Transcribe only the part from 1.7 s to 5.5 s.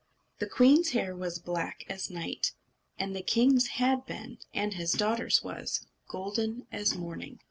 as night; and the king's had been, and his daughter's